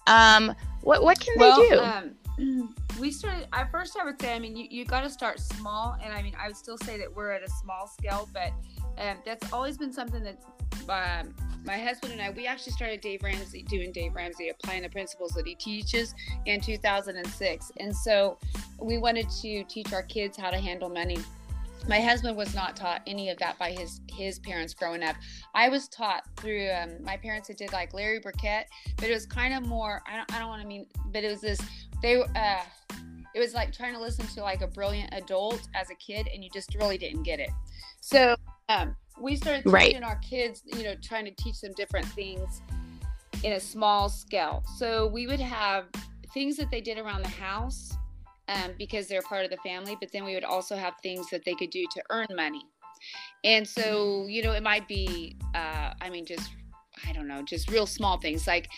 Um, 0.06 0.54
what 0.82 1.02
what 1.02 1.20
can 1.20 1.34
well, 1.36 1.60
they 1.60 1.68
do? 1.68 1.80
Um, 1.80 2.74
we 3.00 3.10
started. 3.10 3.46
At 3.52 3.70
first, 3.70 3.96
I 3.98 4.04
would 4.04 4.20
say, 4.20 4.34
I 4.34 4.38
mean, 4.38 4.56
you, 4.56 4.66
you 4.70 4.84
got 4.84 5.02
to 5.02 5.10
start 5.10 5.38
small, 5.38 5.96
and 6.02 6.12
I 6.12 6.22
mean, 6.22 6.34
I 6.40 6.48
would 6.48 6.56
still 6.56 6.78
say 6.78 6.98
that 6.98 7.14
we're 7.14 7.30
at 7.30 7.42
a 7.42 7.50
small 7.50 7.86
scale, 7.86 8.28
but 8.32 8.52
um, 8.98 9.18
that's 9.24 9.52
always 9.52 9.78
been 9.78 9.92
something 9.92 10.22
that 10.22 10.38
um, 10.88 11.34
my 11.64 11.78
husband 11.78 12.12
and 12.12 12.22
I, 12.22 12.30
we 12.30 12.46
actually 12.46 12.72
started 12.72 13.00
Dave 13.00 13.22
Ramsey, 13.22 13.62
doing 13.62 13.92
Dave 13.92 14.14
Ramsey, 14.14 14.48
applying 14.48 14.82
the 14.82 14.88
principles 14.88 15.30
that 15.32 15.46
he 15.46 15.54
teaches 15.54 16.14
in 16.46 16.60
2006. 16.60 17.72
And 17.78 17.94
so 17.94 18.38
we 18.80 18.98
wanted 18.98 19.28
to 19.42 19.64
teach 19.64 19.92
our 19.92 20.02
kids 20.02 20.36
how 20.36 20.50
to 20.50 20.58
handle 20.58 20.88
money. 20.88 21.18
My 21.88 22.00
husband 22.00 22.36
was 22.36 22.54
not 22.54 22.76
taught 22.76 23.02
any 23.06 23.30
of 23.30 23.38
that 23.38 23.58
by 23.58 23.72
his 23.72 24.00
his 24.08 24.38
parents 24.38 24.72
growing 24.72 25.02
up. 25.02 25.16
I 25.52 25.68
was 25.68 25.88
taught 25.88 26.22
through 26.36 26.70
um, 26.70 27.02
my 27.02 27.16
parents 27.16 27.48
that 27.48 27.58
did 27.58 27.72
like 27.72 27.92
Larry 27.92 28.20
Burkett, 28.20 28.68
but 28.96 29.08
it 29.08 29.14
was 29.14 29.26
kind 29.26 29.52
of 29.52 29.66
more. 29.66 30.00
I 30.06 30.16
don't, 30.16 30.32
I 30.32 30.38
don't 30.38 30.48
want 30.48 30.62
to 30.62 30.68
mean, 30.68 30.86
but 31.06 31.24
it 31.24 31.28
was 31.28 31.40
this. 31.40 31.60
They 32.00 32.22
uh, 32.22 32.60
it 33.34 33.40
was 33.40 33.52
like 33.52 33.72
trying 33.72 33.94
to 33.94 34.00
listen 34.00 34.26
to 34.28 34.42
like 34.42 34.62
a 34.62 34.68
brilliant 34.68 35.12
adult 35.12 35.68
as 35.74 35.90
a 35.90 35.94
kid, 35.96 36.28
and 36.32 36.44
you 36.44 36.50
just 36.50 36.74
really 36.76 36.98
didn't 36.98 37.24
get 37.24 37.40
it. 37.40 37.50
So 38.02 38.34
um, 38.68 38.96
we 39.20 39.36
started 39.36 39.62
teaching 39.62 39.72
right. 39.72 40.02
our 40.02 40.16
kids, 40.16 40.62
you 40.66 40.82
know, 40.82 40.96
trying 41.00 41.24
to 41.24 41.30
teach 41.30 41.60
them 41.60 41.72
different 41.76 42.06
things 42.06 42.60
in 43.44 43.52
a 43.52 43.60
small 43.60 44.08
scale. 44.08 44.64
So 44.76 45.06
we 45.06 45.28
would 45.28 45.40
have 45.40 45.86
things 46.34 46.56
that 46.56 46.70
they 46.70 46.80
did 46.80 46.98
around 46.98 47.22
the 47.22 47.30
house 47.30 47.92
um, 48.48 48.72
because 48.76 49.06
they're 49.06 49.22
part 49.22 49.44
of 49.44 49.50
the 49.52 49.56
family, 49.58 49.96
but 50.00 50.10
then 50.12 50.24
we 50.24 50.34
would 50.34 50.44
also 50.44 50.74
have 50.74 50.94
things 51.00 51.30
that 51.30 51.44
they 51.44 51.54
could 51.54 51.70
do 51.70 51.86
to 51.92 52.02
earn 52.10 52.26
money. 52.34 52.64
And 53.44 53.66
so, 53.66 54.26
you 54.26 54.42
know, 54.42 54.52
it 54.52 54.64
might 54.64 54.88
be, 54.88 55.36
uh, 55.54 55.94
I 56.00 56.10
mean, 56.10 56.26
just, 56.26 56.50
I 57.06 57.12
don't 57.12 57.28
know, 57.28 57.42
just 57.42 57.70
real 57.70 57.86
small 57.86 58.18
things 58.18 58.48
like 58.48 58.68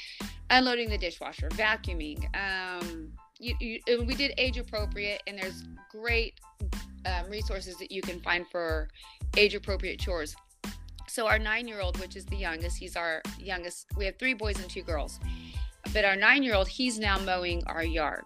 unloading 0.50 0.90
the 0.90 0.98
dishwasher, 0.98 1.48
vacuuming. 1.50 2.24
Um, 2.36 3.12
you, 3.38 3.54
you, 3.60 4.02
we 4.04 4.14
did 4.14 4.32
age 4.38 4.58
appropriate, 4.58 5.22
and 5.26 5.38
there's 5.38 5.64
great 5.90 6.34
um, 7.06 7.28
resources 7.28 7.76
that 7.78 7.90
you 7.90 8.02
can 8.02 8.20
find 8.20 8.46
for 8.50 8.88
age 9.36 9.54
appropriate 9.54 9.98
chores. 9.98 10.34
So 11.08 11.26
our 11.26 11.38
nine 11.38 11.68
year 11.68 11.80
old, 11.80 11.98
which 12.00 12.16
is 12.16 12.24
the 12.24 12.36
youngest, 12.36 12.76
he's 12.76 12.96
our 12.96 13.22
youngest. 13.38 13.86
We 13.96 14.04
have 14.06 14.18
three 14.18 14.34
boys 14.34 14.58
and 14.58 14.68
two 14.68 14.82
girls. 14.82 15.20
But 15.92 16.04
our 16.04 16.16
nine 16.16 16.42
year 16.42 16.54
old, 16.54 16.68
he's 16.68 16.98
now 16.98 17.18
mowing 17.18 17.62
our 17.66 17.84
yard. 17.84 18.24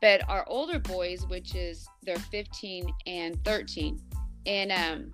But 0.00 0.28
our 0.28 0.44
older 0.48 0.78
boys, 0.78 1.26
which 1.26 1.54
is 1.54 1.86
they're 2.02 2.16
15 2.16 2.92
and 3.06 3.42
13, 3.44 4.00
and 4.46 4.72
um, 4.72 5.12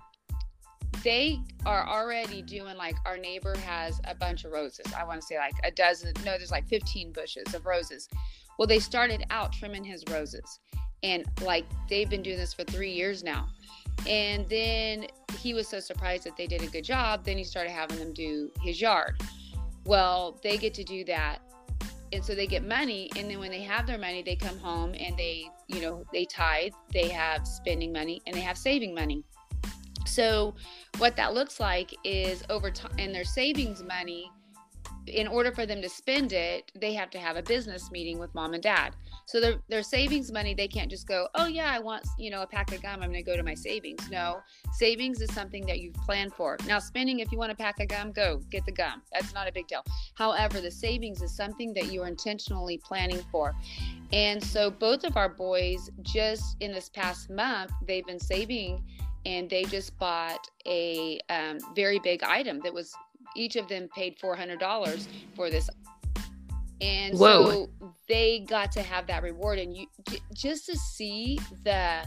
they 1.03 1.39
are 1.65 1.87
already 1.87 2.41
doing 2.41 2.75
like 2.75 2.95
our 3.05 3.17
neighbor 3.17 3.55
has 3.57 4.01
a 4.05 4.15
bunch 4.15 4.45
of 4.45 4.51
roses. 4.51 4.85
I 4.97 5.03
want 5.03 5.21
to 5.21 5.25
say 5.25 5.37
like 5.37 5.53
a 5.63 5.71
dozen, 5.71 6.13
no, 6.25 6.37
there's 6.37 6.51
like 6.51 6.67
15 6.67 7.11
bushes 7.11 7.53
of 7.53 7.65
roses. 7.65 8.09
Well, 8.59 8.67
they 8.67 8.79
started 8.79 9.23
out 9.29 9.53
trimming 9.53 9.85
his 9.85 10.03
roses, 10.11 10.59
and 11.01 11.23
like 11.41 11.63
they've 11.87 12.09
been 12.09 12.21
doing 12.21 12.37
this 12.37 12.53
for 12.53 12.65
three 12.65 12.91
years 12.91 13.23
now. 13.23 13.47
And 14.05 14.49
then 14.49 15.07
he 15.39 15.53
was 15.53 15.65
so 15.65 15.79
surprised 15.79 16.25
that 16.25 16.35
they 16.35 16.45
did 16.45 16.61
a 16.61 16.67
good 16.67 16.83
job. 16.83 17.23
Then 17.23 17.37
he 17.37 17.45
started 17.45 17.71
having 17.71 17.97
them 17.99 18.13
do 18.13 18.51
his 18.61 18.81
yard. 18.81 19.21
Well, 19.85 20.41
they 20.43 20.57
get 20.57 20.73
to 20.73 20.83
do 20.83 21.05
that. 21.05 21.39
And 22.11 22.23
so 22.23 22.35
they 22.35 22.47
get 22.47 22.65
money. 22.65 23.09
And 23.15 23.29
then 23.29 23.39
when 23.39 23.49
they 23.49 23.61
have 23.61 23.87
their 23.87 23.97
money, 23.97 24.23
they 24.23 24.35
come 24.35 24.57
home 24.57 24.93
and 24.99 25.15
they, 25.17 25.45
you 25.67 25.79
know, 25.79 26.03
they 26.11 26.25
tithe, 26.25 26.73
they 26.91 27.07
have 27.07 27.47
spending 27.47 27.93
money, 27.93 28.21
and 28.27 28.35
they 28.35 28.41
have 28.41 28.57
saving 28.57 28.93
money. 28.93 29.23
So 30.05 30.53
what 30.97 31.15
that 31.15 31.33
looks 31.33 31.61
like 31.61 31.95
is 32.03 32.43
over 32.49 32.71
time, 32.71 32.91
and 32.99 33.15
their 33.15 33.23
savings 33.23 33.83
money 33.83 34.29
in 35.07 35.27
order 35.27 35.51
for 35.51 35.65
them 35.65 35.81
to 35.81 35.89
spend 35.89 36.33
it, 36.33 36.71
they 36.75 36.93
have 36.93 37.09
to 37.11 37.19
have 37.19 37.35
a 37.35 37.41
business 37.41 37.91
meeting 37.91 38.19
with 38.19 38.33
mom 38.35 38.53
and 38.53 38.63
dad. 38.63 38.95
So 39.25 39.39
their 39.39 39.55
their 39.69 39.83
savings 39.83 40.31
money, 40.31 40.53
they 40.53 40.67
can't 40.67 40.89
just 40.89 41.07
go, 41.07 41.27
oh 41.35 41.47
yeah, 41.47 41.71
I 41.71 41.79
want 41.79 42.07
you 42.17 42.29
know 42.29 42.41
a 42.41 42.47
pack 42.47 42.71
of 42.71 42.81
gum. 42.81 43.01
I'm 43.01 43.11
going 43.11 43.23
to 43.23 43.31
go 43.31 43.35
to 43.35 43.43
my 43.43 43.53
savings. 43.53 44.09
No, 44.09 44.39
savings 44.73 45.21
is 45.21 45.31
something 45.33 45.65
that 45.65 45.79
you've 45.79 45.95
planned 45.95 46.33
for. 46.33 46.57
Now 46.67 46.79
spending, 46.79 47.19
if 47.19 47.31
you 47.31 47.37
want 47.37 47.51
a 47.51 47.55
pack 47.55 47.79
of 47.79 47.87
gum, 47.87 48.11
go 48.11 48.41
get 48.49 48.65
the 48.65 48.71
gum. 48.71 49.01
That's 49.13 49.33
not 49.33 49.47
a 49.47 49.51
big 49.51 49.67
deal. 49.67 49.83
However, 50.15 50.61
the 50.61 50.71
savings 50.71 51.21
is 51.21 51.35
something 51.35 51.73
that 51.73 51.91
you 51.91 52.03
are 52.03 52.07
intentionally 52.07 52.77
planning 52.77 53.21
for. 53.31 53.55
And 54.11 54.43
so 54.43 54.71
both 54.71 55.03
of 55.03 55.17
our 55.17 55.29
boys, 55.29 55.91
just 56.01 56.57
in 56.59 56.71
this 56.71 56.89
past 56.89 57.29
month, 57.29 57.71
they've 57.85 58.05
been 58.05 58.19
saving 58.19 58.83
and 59.25 59.49
they 59.49 59.63
just 59.65 59.97
bought 59.99 60.47
a 60.65 61.19
um, 61.29 61.59
very 61.75 61.99
big 61.99 62.23
item 62.23 62.59
that 62.63 62.73
was 62.73 62.95
each 63.35 63.55
of 63.55 63.67
them 63.67 63.87
paid 63.95 64.17
$400 64.19 65.07
for 65.35 65.49
this. 65.49 65.69
And 66.81 67.17
Whoa. 67.17 67.45
so 67.45 67.69
they 68.07 68.45
got 68.47 68.71
to 68.73 68.81
have 68.81 69.07
that 69.07 69.21
reward 69.23 69.59
and 69.59 69.75
you 69.75 69.85
just 70.33 70.65
to 70.67 70.77
see 70.77 71.39
the 71.63 72.05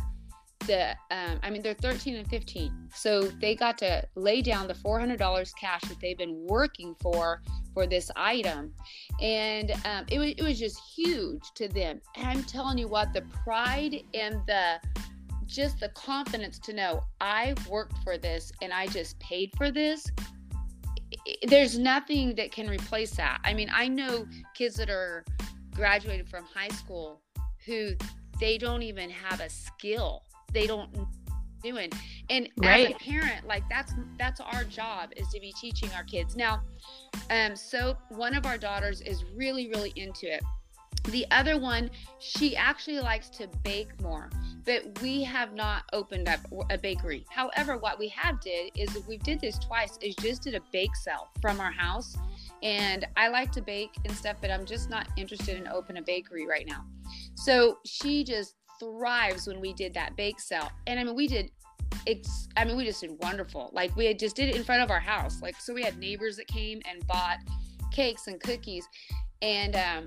the 0.66 0.90
um, 1.10 1.40
i 1.42 1.50
mean 1.50 1.60
they're 1.60 1.74
13 1.74 2.14
and 2.14 2.28
15 2.28 2.88
so 2.94 3.22
they 3.22 3.56
got 3.56 3.76
to 3.78 4.02
lay 4.14 4.40
down 4.40 4.68
the 4.68 4.74
$400 4.74 5.18
cash 5.58 5.80
that 5.82 5.98
they've 6.00 6.16
been 6.16 6.46
working 6.46 6.94
for 7.00 7.42
for 7.74 7.86
this 7.86 8.10
item. 8.16 8.72
And 9.20 9.72
um, 9.84 10.04
it, 10.10 10.18
was, 10.18 10.30
it 10.36 10.42
was 10.42 10.58
just 10.58 10.78
huge 10.94 11.42
to 11.54 11.68
them. 11.68 12.00
And 12.16 12.26
i'm 12.26 12.42
telling 12.44 12.78
you 12.78 12.88
what 12.88 13.12
the 13.12 13.22
pride 13.44 14.02
and 14.14 14.40
the 14.46 14.80
just 15.46 15.80
the 15.80 15.88
confidence 15.90 16.58
to 16.58 16.72
know 16.72 17.02
i 17.20 17.54
worked 17.68 17.98
for 18.02 18.16
this 18.16 18.52
and 18.62 18.72
i 18.72 18.86
just 18.86 19.18
paid 19.18 19.50
for 19.56 19.70
this 19.70 20.06
there's 21.46 21.78
nothing 21.78 22.34
that 22.36 22.52
can 22.52 22.68
replace 22.68 23.12
that. 23.12 23.40
I 23.44 23.54
mean, 23.54 23.70
I 23.72 23.88
know 23.88 24.26
kids 24.54 24.76
that 24.76 24.90
are 24.90 25.24
graduated 25.74 26.28
from 26.28 26.44
high 26.44 26.68
school 26.68 27.20
who 27.66 27.92
they 28.40 28.58
don't 28.58 28.82
even 28.82 29.10
have 29.10 29.40
a 29.40 29.48
skill. 29.48 30.22
They 30.52 30.66
don't 30.66 30.90
doing. 31.62 31.90
And 32.28 32.48
right. 32.58 32.88
as 32.88 32.96
a 32.96 32.98
parent, 32.98 33.46
like 33.46 33.62
that's 33.68 33.94
that's 34.18 34.40
our 34.40 34.64
job 34.64 35.10
is 35.16 35.28
to 35.28 35.40
be 35.40 35.52
teaching 35.52 35.90
our 35.94 36.04
kids. 36.04 36.36
Now, 36.36 36.62
um, 37.30 37.56
so 37.56 37.96
one 38.08 38.34
of 38.34 38.46
our 38.46 38.58
daughters 38.58 39.00
is 39.00 39.24
really, 39.34 39.68
really 39.68 39.92
into 39.96 40.32
it. 40.32 40.42
The 41.04 41.26
other 41.32 41.58
one, 41.58 41.90
she 42.20 42.56
actually 42.56 43.00
likes 43.00 43.28
to 43.30 43.48
bake 43.64 44.00
more, 44.00 44.30
but 44.64 45.00
we 45.02 45.24
have 45.24 45.52
not 45.52 45.82
opened 45.92 46.28
up 46.28 46.40
a 46.70 46.78
bakery. 46.78 47.26
However, 47.28 47.76
what 47.76 47.98
we 47.98 48.08
have 48.08 48.40
did 48.40 48.70
is 48.76 48.96
we 49.08 49.18
did 49.18 49.40
this 49.40 49.58
twice 49.58 49.98
is 50.00 50.14
just 50.16 50.42
did 50.42 50.54
a 50.54 50.60
bake 50.72 50.94
sale 50.94 51.28
from 51.40 51.60
our 51.60 51.72
house. 51.72 52.16
And 52.62 53.04
I 53.16 53.28
like 53.28 53.50
to 53.52 53.62
bake 53.62 53.90
and 54.04 54.14
stuff, 54.16 54.36
but 54.40 54.52
I'm 54.52 54.64
just 54.64 54.90
not 54.90 55.08
interested 55.16 55.56
in 55.56 55.66
open 55.66 55.96
a 55.96 56.02
bakery 56.02 56.46
right 56.46 56.66
now. 56.66 56.84
So 57.34 57.78
she 57.84 58.22
just 58.22 58.54
thrives 58.78 59.48
when 59.48 59.60
we 59.60 59.72
did 59.72 59.92
that 59.94 60.16
bake 60.16 60.38
sale. 60.38 60.70
And 60.86 61.00
I 61.00 61.04
mean, 61.04 61.16
we 61.16 61.26
did 61.26 61.50
it's 62.06 62.48
i 62.56 62.64
mean 62.64 62.76
we 62.76 62.84
just 62.84 63.02
did 63.02 63.10
wonderful 63.20 63.70
like 63.74 63.94
we 63.96 64.12
just 64.14 64.34
did 64.34 64.48
it 64.48 64.56
in 64.56 64.64
front 64.64 64.82
of 64.82 64.90
our 64.90 64.98
house 64.98 65.42
like 65.42 65.54
so 65.60 65.74
we 65.74 65.82
had 65.82 65.98
neighbors 65.98 66.36
that 66.36 66.46
came 66.46 66.80
and 66.90 67.06
bought 67.06 67.36
cakes 67.92 68.26
and 68.26 68.40
cookies 68.40 68.88
and 69.42 69.76
um 69.76 70.06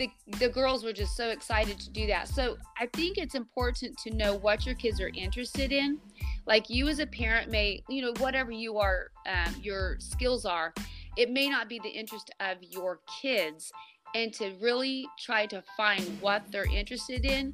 the, 0.00 0.10
the 0.38 0.48
girls 0.48 0.82
were 0.82 0.94
just 0.94 1.14
so 1.14 1.28
excited 1.28 1.78
to 1.78 1.90
do 1.90 2.06
that. 2.06 2.26
So 2.26 2.56
I 2.78 2.86
think 2.86 3.18
it's 3.18 3.34
important 3.34 3.98
to 3.98 4.10
know 4.16 4.34
what 4.34 4.64
your 4.64 4.74
kids 4.74 4.98
are 4.98 5.10
interested 5.14 5.72
in. 5.72 5.98
Like 6.46 6.70
you 6.70 6.88
as 6.88 7.00
a 7.00 7.06
parent 7.06 7.50
may, 7.50 7.82
you 7.86 8.00
know, 8.00 8.14
whatever 8.18 8.50
you 8.50 8.78
are, 8.78 9.10
um, 9.28 9.54
your 9.60 9.96
skills 9.98 10.46
are, 10.46 10.72
it 11.18 11.30
may 11.30 11.50
not 11.50 11.68
be 11.68 11.80
the 11.80 11.90
interest 11.90 12.30
of 12.40 12.56
your 12.62 13.00
kids. 13.20 13.70
And 14.14 14.32
to 14.34 14.54
really 14.60 15.06
try 15.18 15.44
to 15.46 15.62
find 15.76 16.02
what 16.22 16.50
they're 16.50 16.72
interested 16.74 17.26
in 17.26 17.52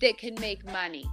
that 0.00 0.18
can 0.18 0.34
make 0.40 0.64
money. 0.72 1.08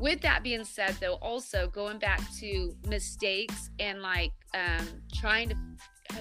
With 0.00 0.22
that 0.22 0.42
being 0.42 0.64
said, 0.64 0.96
though, 0.98 1.14
also 1.14 1.68
going 1.68 1.98
back 1.98 2.22
to 2.40 2.74
mistakes 2.88 3.68
and 3.78 4.00
like 4.00 4.32
um, 4.54 4.86
trying 5.14 5.50
to 5.50 5.56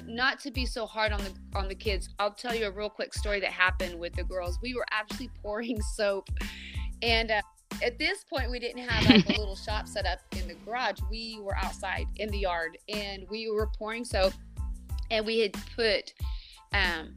not 0.06 0.39
to 0.42 0.51
be 0.51 0.66
so 0.66 0.86
hard 0.86 1.12
on 1.12 1.20
the 1.20 1.34
on 1.58 1.68
the 1.68 1.75
kids. 1.75 2.10
I'll 2.20 2.34
tell 2.34 2.56
you 2.56 2.66
a 2.68 2.72
real 2.72 2.89
quick 2.89 3.13
story 3.13 3.39
that 3.39 3.51
happened 3.51 3.98
with 4.00 4.13
the 4.13 4.24
girls. 4.24 4.60
We 4.62 4.74
were 4.74 4.86
actually 4.92 5.30
pouring 5.42 5.82
soap. 5.82 6.30
And 7.01 7.32
uh, 7.32 7.42
at 7.84 8.00
this 8.00 8.24
point 8.24 8.50
we 8.50 8.60
didn't 8.60 8.88
have 8.88 9.10
like 9.10 9.25
a 9.30 9.39
little 9.39 9.56
shop 9.68 9.88
set 9.88 10.06
up 10.06 10.20
in 10.34 10.48
the 10.48 10.56
garage. 10.66 11.00
We 11.10 11.39
were 11.42 11.56
outside 11.56 12.08
in 12.18 12.30
the 12.30 12.39
yard 12.39 12.77
and 12.89 13.25
we 13.30 13.50
were 13.50 13.68
pouring 13.68 14.06
soap 14.06 14.34
and 15.12 15.25
we 15.25 15.39
had 15.39 15.54
put 15.75 16.13
um, 16.74 17.16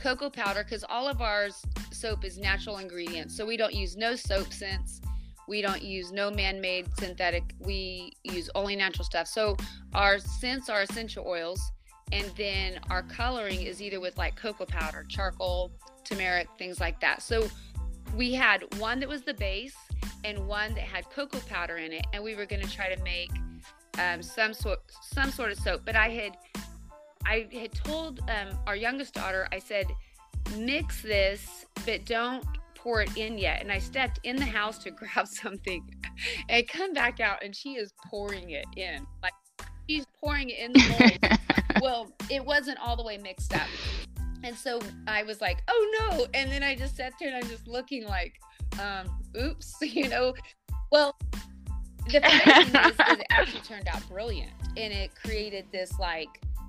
cocoa 0.00 0.30
powder 0.30 0.64
because 0.64 0.84
all 0.88 1.08
of 1.08 1.20
ours 1.20 1.62
soap 1.90 2.24
is 2.24 2.38
natural 2.38 2.78
ingredients 2.78 3.36
so 3.36 3.44
we 3.44 3.56
don't 3.56 3.74
use 3.74 3.96
no 3.96 4.16
soap 4.16 4.52
scents. 4.52 5.00
We 5.46 5.62
don't 5.62 5.82
use 5.82 6.12
no 6.12 6.30
man-made 6.30 6.88
synthetic. 6.98 7.54
We 7.58 8.12
use 8.22 8.50
only 8.54 8.76
natural 8.76 9.04
stuff. 9.04 9.26
So 9.26 9.56
our 9.94 10.18
scents 10.18 10.68
are 10.68 10.82
essential 10.82 11.26
oils 11.26 11.72
and 12.12 12.30
then 12.36 12.80
our 12.90 13.02
coloring 13.02 13.62
is 13.62 13.82
either 13.82 14.00
with 14.00 14.16
like 14.16 14.36
cocoa 14.36 14.66
powder, 14.66 15.04
charcoal, 15.08 15.70
turmeric, 16.04 16.48
things 16.58 16.80
like 16.80 17.00
that. 17.00 17.22
So 17.22 17.48
we 18.16 18.32
had 18.32 18.64
one 18.78 19.00
that 19.00 19.08
was 19.08 19.22
the 19.22 19.34
base 19.34 19.76
and 20.24 20.46
one 20.46 20.74
that 20.74 20.84
had 20.84 21.08
cocoa 21.10 21.40
powder 21.40 21.76
in 21.76 21.92
it, 21.92 22.06
and 22.12 22.22
we 22.22 22.34
were 22.34 22.46
going 22.46 22.62
to 22.62 22.70
try 22.70 22.92
to 22.92 23.02
make 23.02 23.30
um, 23.98 24.22
some 24.22 24.54
sort 24.54 24.80
some 25.02 25.30
sort 25.30 25.52
of 25.52 25.58
soap. 25.58 25.82
But 25.84 25.96
I 25.96 26.08
had 26.08 26.36
I 27.26 27.46
had 27.52 27.72
told 27.72 28.20
um, 28.30 28.58
our 28.66 28.76
youngest 28.76 29.14
daughter, 29.14 29.46
I 29.52 29.58
said, 29.58 29.86
mix 30.56 31.02
this, 31.02 31.66
but 31.84 32.06
don't 32.06 32.44
pour 32.74 33.02
it 33.02 33.16
in 33.16 33.36
yet. 33.36 33.60
And 33.60 33.70
I 33.70 33.78
stepped 33.78 34.20
in 34.24 34.36
the 34.36 34.46
house 34.46 34.78
to 34.78 34.90
grab 34.90 35.26
something, 35.26 35.84
and 36.48 36.66
come 36.66 36.92
back 36.92 37.20
out, 37.20 37.44
and 37.44 37.54
she 37.54 37.74
is 37.74 37.92
pouring 38.06 38.50
it 38.50 38.66
in 38.76 39.06
like 39.22 39.34
she's 39.88 40.06
pouring 40.20 40.50
it 40.50 40.58
in 40.58 40.72
the 40.72 41.18
mold. 41.20 41.32
well, 41.80 42.12
it 42.30 42.44
wasn't 42.44 42.78
all 42.78 42.96
the 42.96 43.02
way 43.02 43.18
mixed 43.18 43.54
up. 43.54 43.68
And 44.44 44.56
so 44.56 44.80
I 45.06 45.22
was 45.24 45.40
like, 45.40 45.62
oh 45.68 45.96
no. 46.00 46.26
And 46.34 46.50
then 46.50 46.62
I 46.62 46.74
just 46.74 46.96
sat 46.96 47.12
there 47.18 47.28
and 47.28 47.42
I'm 47.42 47.50
just 47.50 47.66
looking 47.66 48.06
like, 48.06 48.34
um, 48.80 49.06
oops, 49.40 49.76
you 49.82 50.08
know. 50.08 50.34
Well, 50.90 51.16
the 52.06 52.20
funny 52.20 52.62
is, 52.62 52.68
is 52.68 53.18
it 53.18 53.26
actually 53.30 53.60
turned 53.60 53.88
out 53.88 54.06
brilliant. 54.08 54.52
And 54.76 54.92
it 54.92 55.14
created 55.14 55.66
this 55.72 55.98
like 55.98 56.28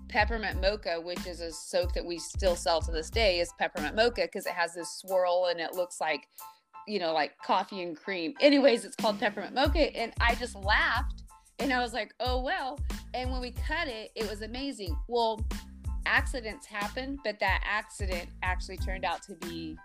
peppermint 0.09 0.59
mocha, 0.59 0.99
which 0.99 1.25
is 1.27 1.39
a 1.39 1.51
soap 1.51 1.93
that 1.93 2.05
we 2.05 2.17
still 2.17 2.55
sell 2.55 2.81
to 2.81 2.91
this 2.91 3.09
day, 3.09 3.39
is 3.39 3.51
peppermint 3.59 3.95
mocha 3.95 4.23
because 4.23 4.45
it 4.45 4.53
has 4.53 4.73
this 4.73 4.89
swirl 4.97 5.47
and 5.49 5.59
it 5.59 5.73
looks 5.73 6.01
like, 6.01 6.27
you 6.87 6.99
know, 6.99 7.13
like 7.13 7.37
coffee 7.45 7.83
and 7.83 7.95
cream. 7.95 8.33
Anyways, 8.41 8.83
it's 8.83 8.95
called 8.95 9.19
peppermint 9.19 9.53
mocha. 9.53 9.95
And 9.95 10.11
I 10.19 10.35
just 10.35 10.55
laughed 10.55 11.23
and 11.59 11.71
I 11.71 11.79
was 11.79 11.93
like, 11.93 12.13
oh, 12.19 12.41
well. 12.41 12.79
And 13.13 13.31
when 13.31 13.41
we 13.41 13.51
cut 13.51 13.87
it, 13.87 14.11
it 14.15 14.29
was 14.29 14.41
amazing. 14.41 14.95
Well, 15.07 15.45
accidents 16.05 16.65
happen, 16.65 17.19
but 17.23 17.39
that 17.39 17.61
accident 17.63 18.29
actually 18.43 18.77
turned 18.77 19.05
out 19.05 19.21
to 19.23 19.35
be 19.35 19.77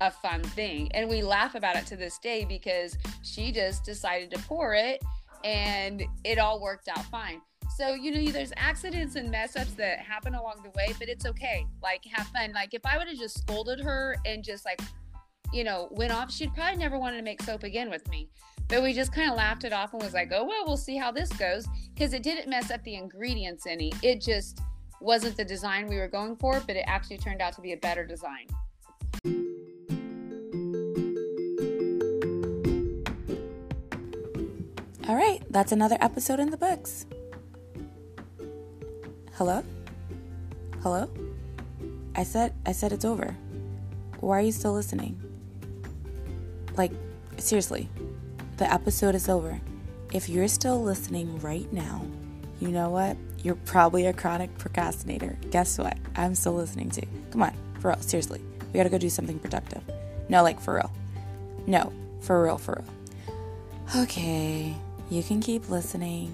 a 0.00 0.10
fun 0.10 0.42
thing. 0.42 0.90
And 0.92 1.08
we 1.08 1.22
laugh 1.22 1.54
about 1.54 1.76
it 1.76 1.86
to 1.86 1.96
this 1.96 2.18
day 2.18 2.44
because 2.44 2.96
she 3.22 3.52
just 3.52 3.84
decided 3.84 4.30
to 4.32 4.38
pour 4.44 4.74
it 4.74 5.02
and 5.44 6.02
it 6.24 6.38
all 6.38 6.60
worked 6.60 6.88
out 6.88 7.04
fine. 7.06 7.40
So, 7.76 7.94
you 7.94 8.10
know, 8.10 8.32
there's 8.32 8.52
accidents 8.56 9.16
and 9.16 9.30
mess 9.30 9.56
ups 9.56 9.74
that 9.74 10.00
happen 10.00 10.34
along 10.34 10.62
the 10.62 10.70
way, 10.70 10.92
but 10.98 11.08
it's 11.08 11.24
okay. 11.24 11.66
Like, 11.82 12.04
have 12.12 12.26
fun. 12.28 12.52
Like, 12.52 12.74
if 12.74 12.84
I 12.84 12.98
would 12.98 13.08
have 13.08 13.16
just 13.16 13.38
scolded 13.38 13.80
her 13.80 14.16
and 14.26 14.42
just 14.42 14.64
like, 14.64 14.80
you 15.52 15.64
know, 15.64 15.88
went 15.90 16.12
off, 16.12 16.30
she'd 16.30 16.52
probably 16.54 16.76
never 16.76 16.98
wanted 16.98 17.18
to 17.18 17.22
make 17.22 17.40
soap 17.42 17.62
again 17.62 17.88
with 17.88 18.06
me. 18.10 18.28
But 18.70 18.84
we 18.84 18.92
just 18.92 19.12
kind 19.12 19.28
of 19.28 19.36
laughed 19.36 19.64
it 19.64 19.72
off 19.72 19.92
and 19.92 20.00
was 20.00 20.14
like, 20.14 20.30
oh, 20.32 20.44
well, 20.44 20.62
we'll 20.64 20.76
see 20.76 20.96
how 20.96 21.10
this 21.10 21.28
goes. 21.30 21.66
Because 21.92 22.12
it 22.12 22.22
didn't 22.22 22.48
mess 22.48 22.70
up 22.70 22.82
the 22.84 22.94
ingredients 22.94 23.66
any. 23.66 23.92
It 24.00 24.20
just 24.20 24.60
wasn't 25.00 25.36
the 25.36 25.44
design 25.44 25.88
we 25.88 25.96
were 25.96 26.06
going 26.06 26.36
for, 26.36 26.62
but 26.66 26.76
it 26.76 26.84
actually 26.86 27.18
turned 27.18 27.42
out 27.42 27.52
to 27.54 27.60
be 27.60 27.72
a 27.72 27.76
better 27.76 28.06
design. 28.06 28.46
All 35.08 35.16
right, 35.16 35.40
that's 35.50 35.72
another 35.72 35.98
episode 36.00 36.38
in 36.38 36.50
the 36.50 36.56
books. 36.56 37.06
Hello? 39.32 39.64
Hello? 40.82 41.10
I 42.14 42.22
said 42.22 42.52
I 42.64 42.70
said 42.70 42.92
it's 42.92 43.04
over. 43.04 43.34
Why 44.20 44.38
are 44.38 44.42
you 44.42 44.52
still 44.52 44.74
listening? 44.74 45.20
Like 46.76 46.92
seriously, 47.38 47.88
the 48.60 48.70
episode 48.70 49.14
is 49.14 49.26
over. 49.30 49.58
If 50.12 50.28
you're 50.28 50.46
still 50.46 50.82
listening 50.82 51.40
right 51.40 51.72
now, 51.72 52.04
you 52.60 52.68
know 52.68 52.90
what? 52.90 53.16
You're 53.42 53.54
probably 53.54 54.04
a 54.04 54.12
chronic 54.12 54.56
procrastinator. 54.58 55.38
Guess 55.50 55.78
what? 55.78 55.96
I'm 56.14 56.34
still 56.34 56.52
listening 56.52 56.90
to. 56.90 57.06
Come 57.30 57.42
on, 57.42 57.54
for 57.80 57.88
real, 57.88 58.00
seriously. 58.02 58.42
We 58.66 58.76
gotta 58.76 58.90
go 58.90 58.98
do 58.98 59.08
something 59.08 59.38
productive. 59.38 59.82
No, 60.28 60.42
like 60.42 60.60
for 60.60 60.74
real. 60.74 60.92
No, 61.66 61.90
for 62.20 62.42
real, 62.42 62.58
for 62.58 62.84
real. 62.84 64.02
Okay, 64.02 64.76
you 65.08 65.22
can 65.22 65.40
keep 65.40 65.70
listening. 65.70 66.30